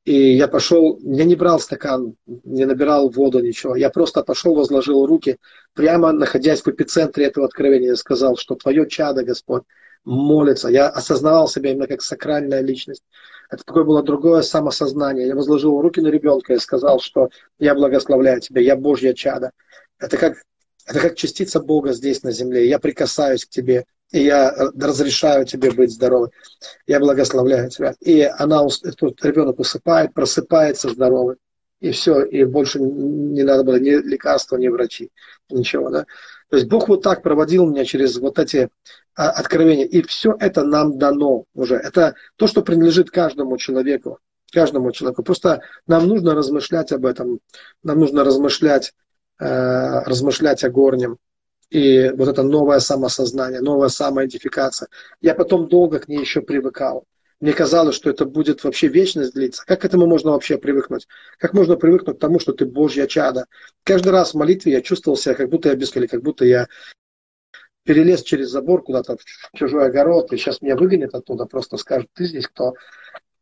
[0.04, 3.74] И я пошел, я не брал стакан, не набирал воду, ничего.
[3.74, 5.38] Я просто пошел, возложил руки,
[5.72, 9.62] прямо находясь в эпицентре этого откровения, я сказал, что твое чадо, Господь,
[10.04, 10.68] молится.
[10.68, 13.02] Я осознавал себя именно как сакральная личность.
[13.50, 15.28] Это такое было другое самосознание.
[15.28, 19.52] Я возложил руки на ребенка и сказал, что я благословляю тебя, я Божья чада.
[19.98, 20.36] Это как,
[20.86, 22.68] это как частица Бога здесь на земле.
[22.68, 26.30] Я прикасаюсь к тебе, и я э, разрешаю тебе быть здоровой.
[26.86, 27.94] Я благословляю тебя.
[28.00, 31.36] И она, тут ребенок усыпает, просыпается здоровый.
[31.80, 35.10] И все, и больше не надо было ни лекарства, ни врачи,
[35.50, 35.90] ничего.
[35.90, 36.06] Да?
[36.50, 38.68] То есть Бог вот так проводил меня через вот эти
[39.14, 39.86] а, откровения.
[39.86, 41.76] И все это нам дано уже.
[41.76, 44.18] Это то, что принадлежит каждому человеку.
[44.52, 45.22] Каждому человеку.
[45.22, 47.40] Просто нам нужно размышлять об этом.
[47.82, 48.92] Нам нужно размышлять,
[49.40, 51.18] э, размышлять о горнем
[51.70, 54.88] и вот это новое самосознание, новая самоидентификация.
[55.20, 57.04] Я потом долго к ней еще привыкал.
[57.40, 59.64] Мне казалось, что это будет вообще вечность длиться.
[59.66, 61.08] Как к этому можно вообще привыкнуть?
[61.38, 63.46] Как можно привыкнуть к тому, что ты Божья чада?
[63.82, 66.68] Каждый раз в молитве я чувствовал себя, как будто я без как будто я
[67.84, 72.24] перелез через забор куда-то в чужой огород, и сейчас меня выгонят оттуда, просто скажут, ты
[72.24, 72.74] здесь кто?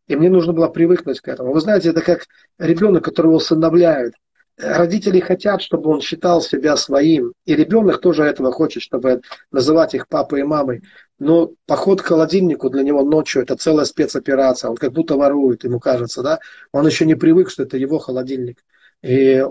[0.09, 1.53] И мне нужно было привыкнуть к этому.
[1.53, 2.27] Вы знаете, это как
[2.59, 4.15] ребенок, которого усыновляют
[4.59, 7.33] родители хотят, чтобы он считал себя своим.
[7.45, 10.83] И ребенок тоже этого хочет, чтобы называть их папой и мамой.
[11.19, 14.71] Но поход к холодильнику для него ночью это целая спецоперация.
[14.71, 16.41] Он как будто ворует, ему кажется, да?
[16.73, 18.65] Он еще не привык, что это его холодильник.
[19.03, 19.45] И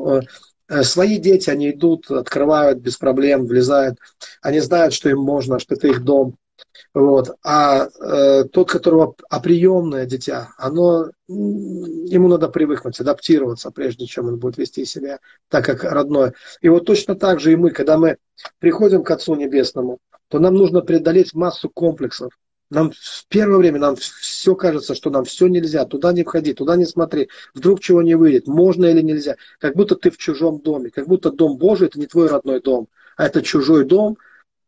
[0.70, 4.00] э, свои дети, они идут, открывают без проблем, влезают.
[4.42, 6.36] Они знают, что им можно, что это их дом.
[6.94, 7.32] Вот.
[7.44, 14.40] А э, тот, которого а приемное дитя, оно ему надо привыкнуть, адаптироваться, прежде чем он
[14.40, 16.34] будет вести себя так, как родное.
[16.62, 18.18] И вот точно так же и мы, когда мы
[18.60, 22.34] приходим к Отцу Небесному, то нам нужно преодолеть массу комплексов.
[22.70, 26.78] Нам в первое время нам все кажется, что нам все нельзя, туда не входи, туда
[26.78, 29.36] не смотри, вдруг чего не выйдет, можно или нельзя.
[29.60, 32.88] Как будто ты в чужом доме, как будто дом Божий это не твой родной дом,
[33.18, 34.18] а это чужой дом,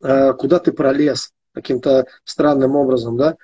[0.01, 3.38] э, куда ты пролез каким-то странным образом, да?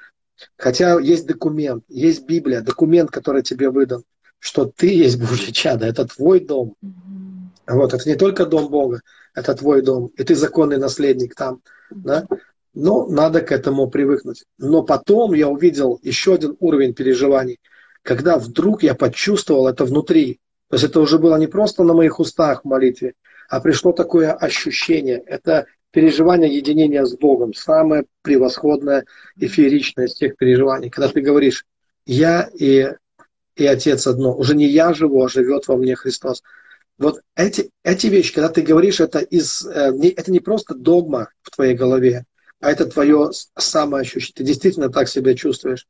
[0.58, 4.04] Хотя есть документ, есть Библия, документ, который тебе выдан,
[4.40, 6.76] что ты есть Божье чадо, это твой дом.
[6.84, 7.74] Mm-hmm.
[7.76, 9.02] Вот, это не только дом Бога,
[9.36, 12.02] это твой дом, и ты законный наследник там, mm-hmm.
[12.04, 12.28] да?
[12.74, 14.46] Но надо к этому привыкнуть.
[14.58, 17.60] Но потом я увидел еще один уровень переживаний,
[18.04, 20.40] когда вдруг я почувствовал это внутри.
[20.70, 23.16] То есть это уже было не просто на моих устах в молитве,
[23.50, 25.18] а пришло такое ощущение.
[25.18, 29.06] Это переживание единения с Богом, самое превосходное
[29.38, 30.90] и фееричное из тех переживаний.
[30.90, 31.66] Когда ты говоришь,
[32.06, 32.88] я и,
[33.56, 36.44] и Отец одно, уже не я живу, а живет во мне Христос.
[36.98, 41.52] Вот эти, эти вещи, когда ты говоришь, это, из, э, это не просто догма в
[41.52, 42.26] твоей голове,
[42.60, 44.34] а это твое самоощущение.
[44.36, 45.88] Ты действительно так себя чувствуешь.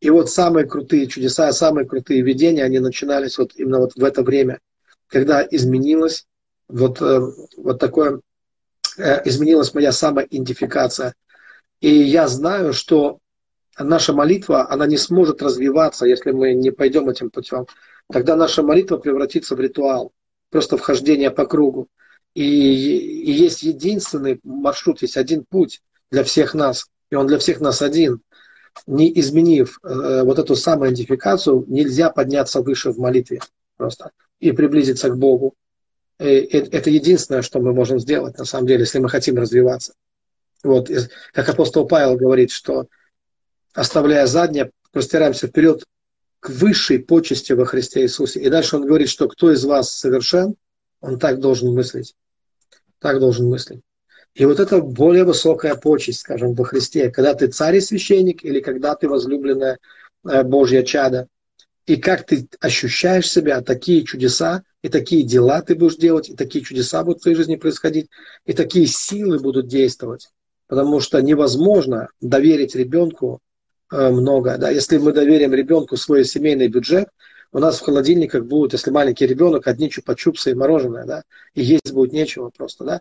[0.00, 4.22] И вот самые крутые чудеса, самые крутые видения, они начинались вот именно вот в это
[4.22, 4.60] время,
[5.08, 6.26] когда изменилось
[6.68, 7.20] вот, э,
[7.56, 8.20] вот такое
[8.98, 11.14] изменилась моя самоидентификация.
[11.80, 13.18] И я знаю, что
[13.78, 17.66] наша молитва, она не сможет развиваться, если мы не пойдем этим путем.
[18.10, 20.12] Тогда наша молитва превратится в ритуал,
[20.50, 21.88] просто вхождение по кругу.
[22.34, 27.60] И, и есть единственный маршрут, есть один путь для всех нас, и он для всех
[27.60, 28.20] нас один.
[28.86, 33.40] Не изменив э, вот эту самоидентификацию, нельзя подняться выше в молитве
[33.76, 35.54] просто и приблизиться к Богу.
[36.18, 39.94] Э, э, это единственное, что мы можем сделать, на самом деле, если мы хотим развиваться.
[40.64, 40.90] Вот,
[41.32, 42.88] как апостол Павел говорит, что
[43.74, 45.84] оставляя заднее, простираемся вперед
[46.40, 48.40] к высшей почести во Христе Иисусе.
[48.40, 50.56] И дальше он говорит, что кто из вас совершен,
[51.00, 52.14] он так должен мыслить.
[52.98, 53.80] Так должен мыслить.
[54.34, 58.60] И вот это более высокая почесть, скажем, во Христе, когда ты царь и священник, или
[58.60, 59.78] когда ты возлюбленная
[60.28, 61.28] э, Божья чада.
[61.88, 66.62] И как ты ощущаешь себя, такие чудеса и такие дела ты будешь делать, и такие
[66.62, 68.10] чудеса будут в твоей жизни происходить,
[68.44, 70.28] и такие силы будут действовать.
[70.66, 73.40] Потому что невозможно доверить ребенку
[73.90, 74.58] э, много.
[74.58, 74.68] Да?
[74.68, 77.08] Если мы доверим ребенку свой семейный бюджет,
[77.52, 81.22] у нас в холодильниках будут, если маленький ребенок, одни чупа-чупсы и мороженое, да,
[81.54, 83.00] и есть будет нечего просто, да.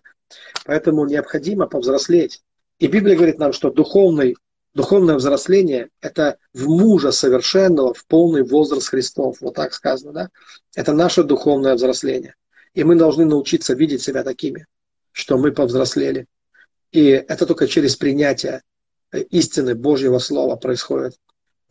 [0.65, 2.41] Поэтому необходимо повзрослеть.
[2.79, 4.37] И Библия говорит нам, что духовный
[4.77, 9.37] Духовное взросление– это в мужа совершенного, в полный возраст Христов.
[9.41, 10.29] Вот так сказано, да?
[10.75, 12.35] Это наше духовное взросление.
[12.75, 14.67] И мы должны научиться видеть себя такими,
[15.11, 16.27] что мы повзрослели.
[16.91, 18.61] И это только через принятие
[19.31, 21.15] истины Божьего Слова происходит.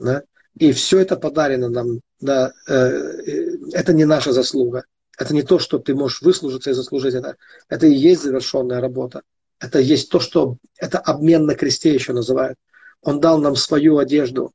[0.01, 0.25] Да?
[0.59, 2.01] И все это подарено нам.
[2.19, 2.55] Да?
[2.67, 4.85] Э, э, это не наша заслуга.
[5.17, 7.37] Это не то, что ты можешь выслужиться и заслужить это.
[7.69, 9.23] Это и есть завершенная работа.
[9.61, 12.59] Это есть то, что это обмен на кресте еще называют.
[13.03, 14.53] Он дал нам свою одежду.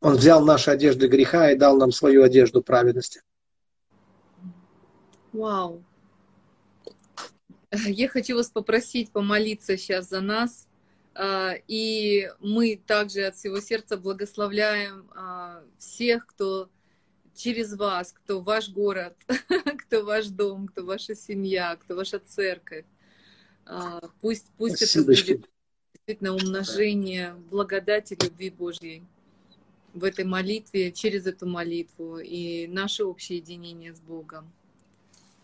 [0.00, 3.22] Он взял наши одежды греха и дал нам свою одежду праведности.
[5.32, 5.82] Вау.
[7.72, 10.66] Я хочу вас попросить помолиться сейчас за нас.
[11.14, 16.68] А, и мы также от всего сердца благословляем а, всех, кто
[17.34, 19.16] через вас, кто ваш город,
[19.86, 22.84] кто ваш дом, кто ваша семья, кто ваша церковь.
[23.64, 25.48] А, пусть, пусть это будет
[25.96, 29.02] действительно умножение благодати любви Божьей
[29.94, 34.52] в этой молитве, через эту молитву и наше общее единение с Богом.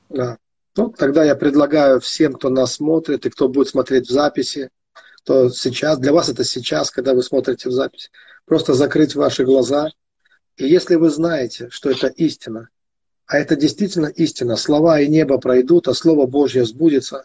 [0.09, 0.39] Да.
[0.77, 4.71] Ну, тогда я предлагаю всем, кто нас смотрит и кто будет смотреть в записи,
[5.25, 8.11] то сейчас, для вас это сейчас, когда вы смотрите в запись,
[8.45, 9.91] просто закрыть ваши глаза.
[10.57, 12.69] И если вы знаете, что это истина,
[13.27, 17.25] а это действительно истина, слова и небо пройдут, а Слово Божье сбудется.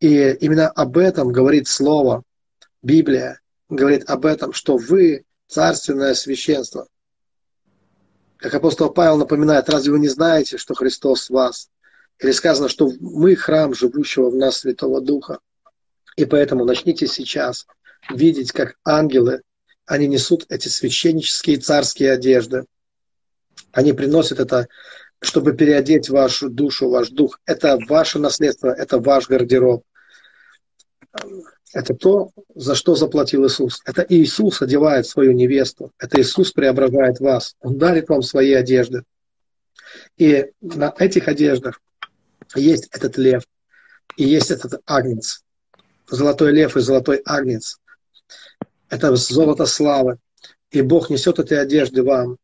[0.00, 2.22] И именно об этом говорит Слово,
[2.82, 6.88] Библия говорит об этом, что вы царственное священство.
[8.36, 11.70] Как апостол Павел напоминает, разве вы не знаете, что Христос в вас?
[12.20, 15.38] Или сказано, что мы храм живущего в нас Святого Духа.
[16.16, 17.66] И поэтому начните сейчас
[18.10, 19.42] видеть, как ангелы,
[19.86, 22.64] они несут эти священнические царские одежды.
[23.72, 24.68] Они приносят это,
[25.20, 27.40] чтобы переодеть вашу душу, ваш дух.
[27.46, 29.84] Это ваше наследство, это ваш гардероб.
[31.74, 33.80] Это то, за что заплатил Иисус.
[33.84, 35.92] Это Иисус одевает свою невесту.
[35.98, 37.56] Это Иисус преображает вас.
[37.60, 39.02] Он дарит вам свои одежды.
[40.16, 41.80] И на этих одеждах
[42.54, 43.44] есть этот лев
[44.16, 45.44] и есть этот агнец.
[46.10, 47.78] Золотой лев и золотой агнец.
[48.88, 50.18] Это золото славы.
[50.70, 52.38] И Бог несет эти одежды вам,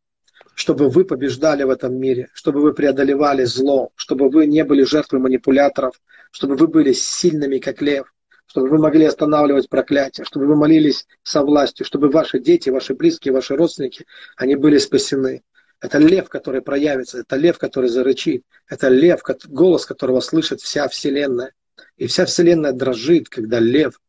[0.55, 5.21] чтобы вы побеждали в этом мире, чтобы вы преодолевали зло, чтобы вы не были жертвой
[5.21, 8.14] манипуляторов, чтобы вы были сильными, как лев,
[8.47, 13.33] чтобы вы могли останавливать проклятие, чтобы вы молились со властью, чтобы ваши дети, ваши близкие,
[13.33, 15.43] ваши родственники, они были спасены.
[15.81, 21.53] Это лев, который проявится, это лев, который зарычит, это лев, голос которого слышит вся Вселенная.
[21.97, 24.01] И вся Вселенная дрожит, когда лев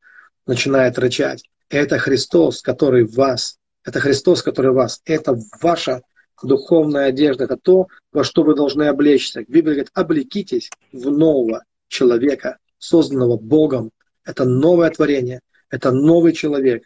[0.46, 1.44] начинает рычать.
[1.70, 3.58] И это Христос, который в вас.
[3.84, 5.02] Это Христос, который в вас.
[5.06, 6.02] Это ваша
[6.42, 7.46] духовная одежда.
[7.46, 9.44] Это то, во что вы должны облечься.
[9.48, 13.92] Библия говорит, облекитесь в нового человека, созданного Богом
[14.26, 16.84] это новое творение, это новый человек.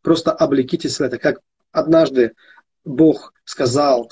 [0.00, 1.18] Просто облекитесь в это.
[1.18, 2.32] Как однажды
[2.84, 4.10] Бог сказал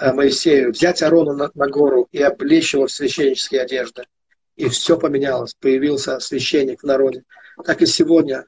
[0.00, 4.04] э, Моисею взять Арону на, на гору и облечь его в священнические одежды.
[4.56, 5.54] И все поменялось.
[5.54, 7.22] Появился священник в народе.
[7.64, 8.46] Так и сегодня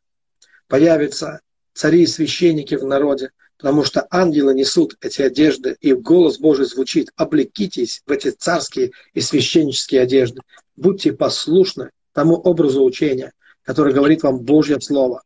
[0.67, 1.41] появятся
[1.73, 7.11] цари и священники в народе, потому что ангелы несут эти одежды, и голос Божий звучит,
[7.17, 10.41] облекитесь в эти царские и священнические одежды.
[10.77, 13.33] Будьте послушны тому образу учения,
[13.65, 15.23] который говорит вам Божье Слово.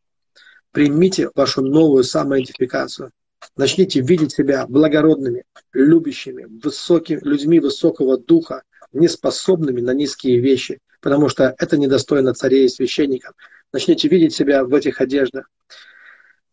[0.73, 3.11] Примите вашу новую самоидентификацию.
[3.57, 11.55] Начните видеть себя благородными, любящими, высокими, людьми высокого духа, неспособными на низкие вещи, потому что
[11.59, 13.35] это недостойно царей и священников.
[13.73, 15.51] Начните видеть себя в этих одеждах.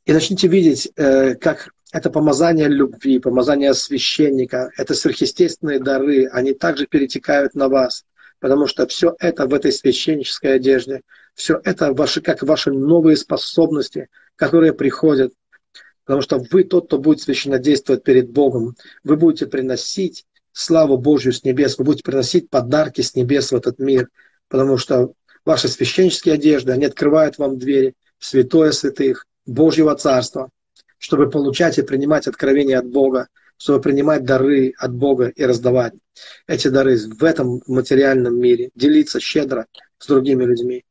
[0.06, 6.88] И начните видеть, э, как это помазание любви, помазание священника, это сверхъестественные дары, они также
[6.88, 8.04] перетекают на вас
[8.42, 11.02] потому что все это в этой священнической одежде,
[11.34, 15.34] все это ваши, как ваши новые способности, которые приходят,
[16.06, 18.76] потому что вы тот, кто будет священно действовать перед Богом.
[19.04, 23.80] Вы будете приносить славу Божью с небес, вы будете приносить подарки с небес в этот
[23.80, 24.10] мир,
[24.50, 25.14] потому что
[25.46, 30.50] ваши священнические одежды, они открывают вам двери святое святых, Божьего Царства,
[30.98, 35.94] чтобы получать и принимать откровения от Бога, чтобы принимать дары от Бога и раздавать
[36.48, 39.66] эти дары в этом материальном мире, делиться щедро
[39.98, 40.84] с другими людьми.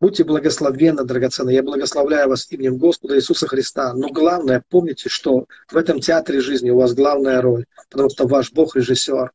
[0.00, 1.56] Будьте благословенны, драгоценные.
[1.56, 3.94] Я благословляю вас именем Господа Иисуса Христа.
[3.94, 8.52] Но главное, помните, что в этом театре жизни у вас главная роль, потому что ваш
[8.52, 9.30] Бог режиссер,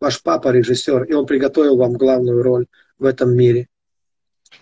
[0.00, 2.66] ваш папа режиссер, и он приготовил вам главную роль
[2.98, 3.68] в этом мире.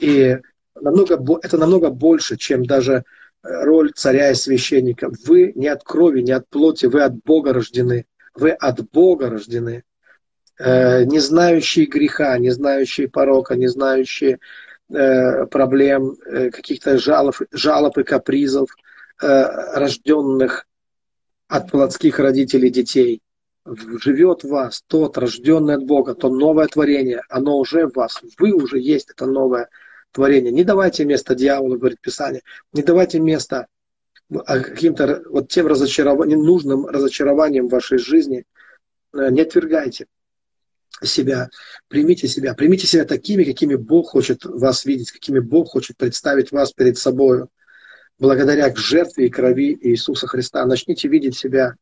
[0.01, 0.39] И
[0.75, 3.05] намного, это намного больше, чем даже
[3.43, 5.11] роль царя и священника.
[5.27, 8.07] Вы не от крови, не от плоти, вы от Бога рождены.
[8.35, 9.85] Вы от Бога рождены.
[10.59, 14.39] Э, не знающие греха, не знающие порока, не знающие э,
[14.89, 18.69] проблем, э, каких-то жалоб, жалоб и капризов,
[19.19, 20.67] рожденных
[21.49, 23.23] от плотских родителей детей.
[23.65, 28.21] Живет в вас тот, рожденный от Бога, то новое творение, оно уже в вас.
[28.39, 29.71] Вы уже есть это новое
[30.13, 30.51] творения.
[30.51, 32.43] Не давайте место дьяволу, говорит Писание.
[32.73, 33.67] Не давайте место
[34.31, 38.45] а, каким-то вот тем разочарованием, ненужным разочарованием в вашей жизни.
[39.13, 40.07] Э, не отвергайте
[41.03, 41.51] себя,
[41.89, 46.73] примите себя, примите себя такими, какими Бог хочет вас видеть, какими Бог хочет представить вас
[46.73, 47.47] перед собой.
[48.19, 50.65] благодаря жертве и крови Иисуса Христа.
[50.65, 51.75] Начните видеть себя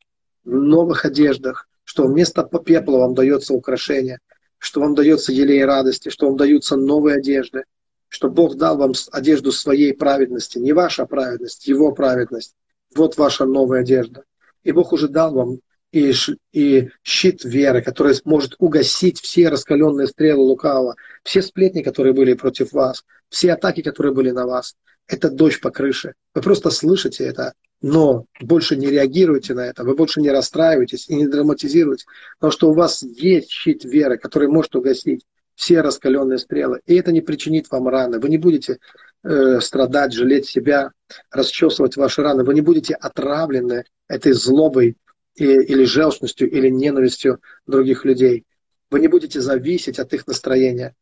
[0.45, 4.19] в новых одеждах, что вместо пепла вам дается украшение,
[4.59, 7.65] что вам дается елей радости, что вам даются новые одежды,
[8.09, 12.55] что Бог дал вам одежду своей праведности, не ваша праведность, Его праведность.
[12.95, 14.25] Вот ваша новая одежда.
[14.63, 15.59] И Бог уже дал вам
[15.95, 16.13] и,
[16.53, 22.73] и щит веры, который может угасить все раскаленные стрелы лукавого, все сплетни, которые были против
[22.73, 24.75] вас, все атаки, которые были на вас.
[25.07, 26.15] Это дождь по крыше.
[26.35, 31.15] Вы просто слышите это, но больше не реагируете на это, вы больше не расстраиваетесь и
[31.15, 32.07] не драматизируете,
[32.39, 35.25] потому что у вас есть щит веры, который может угасить
[35.55, 36.81] все раскаленные стрелы.
[36.87, 38.19] И это не причинит вам раны.
[38.19, 38.79] Вы не будете
[39.23, 40.91] э, страдать, жалеть себя,
[41.31, 42.43] расчесывать ваши раны.
[42.43, 44.97] Вы не будете отравлены этой злобой
[45.37, 48.45] или желчностью, или ненавистью других людей.
[48.91, 50.95] Вы не будете зависеть от их настроения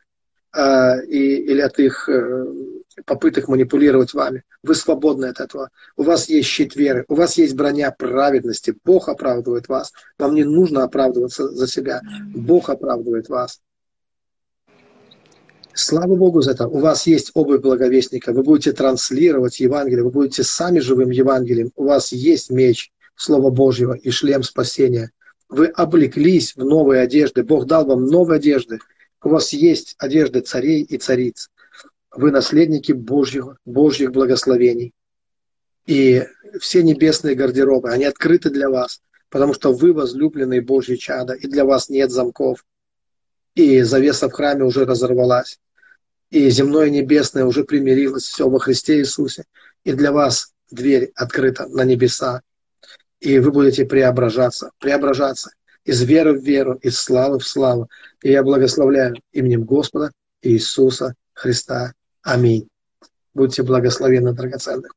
[0.57, 2.47] э, и, или от их э,
[3.05, 4.45] попыток манипулировать вами.
[4.62, 5.70] Вы свободны от этого.
[5.97, 8.74] У вас есть щит веры, у вас есть броня праведности.
[8.85, 9.93] Бог оправдывает вас.
[10.18, 12.01] Вам не нужно оправдываться за себя.
[12.35, 13.61] Бог оправдывает вас.
[15.74, 16.68] Слава Богу за это.
[16.68, 18.33] У вас есть обувь благовестника.
[18.33, 20.05] Вы будете транслировать Евангелие.
[20.05, 21.72] Вы будете сами живым Евангелием.
[21.76, 22.93] У вас есть меч.
[23.23, 25.12] Слова Божьего и шлем спасения.
[25.49, 27.45] Вы облеклись в новые одежды.
[27.45, 28.81] Бог дал вам новые одежды.
[29.23, 31.49] У вас есть одежды царей и цариц.
[32.11, 34.93] Вы наследники Божьих, Божьих благословений.
[35.87, 36.25] И
[36.61, 39.01] все небесные гардеробы, они открыты для вас,
[39.31, 42.64] потому что вы возлюбленные Божьи чада, и для вас нет замков.
[43.55, 45.61] И завеса в храме уже разорвалась.
[46.31, 49.45] И земное и небесное уже примирилось все во Христе Иисусе.
[49.85, 52.43] И для вас дверь открыта на небеса
[53.23, 55.53] и вы будете преображаться, преображаться
[55.85, 57.89] из веры в веру, из славы в славу.
[58.20, 60.11] И я благословляю именем Господа
[60.43, 61.93] Иисуса Христа.
[62.23, 62.68] Аминь.
[63.33, 64.91] Будьте благословенны, драгоценные.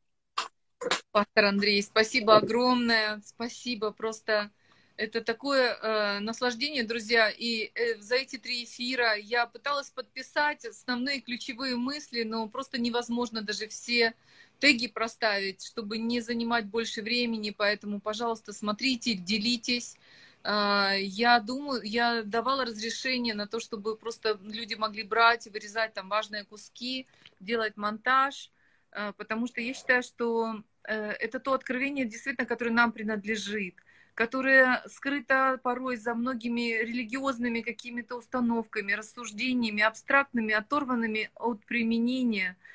[1.12, 4.50] Пастор Андрей, спасибо огромное, спасибо, просто
[4.98, 7.30] это такое э, наслаждение, друзья.
[7.30, 13.42] И э, за эти три эфира я пыталась подписать основные ключевые мысли, но просто невозможно
[13.42, 14.14] даже все
[14.60, 19.98] теги проставить, чтобы не занимать больше времени, поэтому, пожалуйста, смотрите, делитесь.
[20.44, 25.94] А, я думаю, я давала разрешение на то, чтобы просто люди могли брать и вырезать
[25.94, 27.08] там важные куски,
[27.40, 28.52] делать монтаж,
[28.92, 33.76] а, потому что я считаю, что э, это то откровение, действительно, которое нам принадлежит,
[34.14, 42.56] которое скрыто порой за многими религиозными какими-то установками, рассуждениями, абстрактными, оторванными от применения–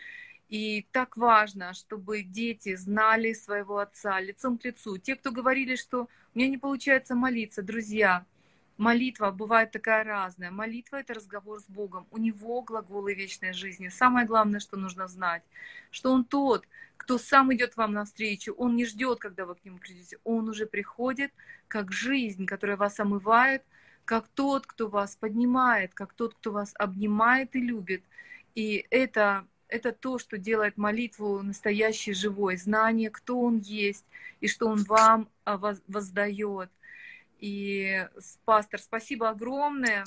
[0.51, 4.99] и так важно, чтобы дети знали своего отца лицом к лицу.
[4.99, 8.27] Те, кто говорили, что у меня не получается молиться, друзья,
[8.77, 10.51] молитва бывает такая разная.
[10.51, 12.09] Молитва— это разговор с Богом.
[12.11, 13.89] У Него глаголы вечной жизни.
[13.89, 15.45] Самое главное, что нужно знать,
[15.93, 18.53] что Он тот, кто сам идет вам навстречу.
[18.55, 20.19] Он не ждет, когда вы к Нему придете.
[20.25, 21.33] Он уже приходит,
[21.69, 23.63] как жизнь, которая вас омывает,
[24.05, 28.03] как тот, кто вас поднимает, как тот, кто вас обнимает и любит.
[28.57, 34.05] И это это то, что делает молитву настоящей живой, знание, кто он есть
[34.41, 35.57] и что он вам а,
[35.87, 36.71] воздает.
[37.39, 38.07] И,
[38.45, 40.05] пастор, спасибо огромное.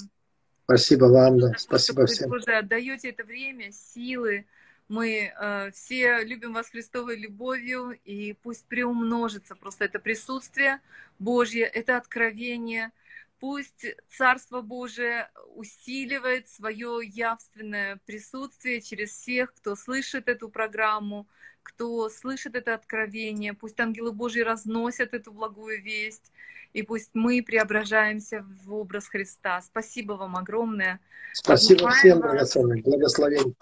[0.65, 1.51] Спасибо вам, да.
[1.57, 2.29] Спасибо всем.
[2.29, 4.45] Вы тоже отдаете это время, силы.
[4.87, 10.79] Мы э, все любим вас Христовой любовью, и пусть приумножится просто это присутствие
[11.19, 12.91] Божье, это откровение–
[13.43, 21.27] Пусть Царство Божие усиливает свое явственное присутствие через всех, кто слышит эту программу,
[21.61, 23.53] кто слышит это откровение.
[23.53, 26.31] Пусть ангелы Божьи разносят эту благую весть,
[26.71, 29.61] и пусть мы преображаемся в образ Христа.
[29.61, 31.01] Спасибо вам огромное.
[31.33, 32.81] Спасибо Обнимаем всем, драгоценным.
[32.81, 33.55] Благословение.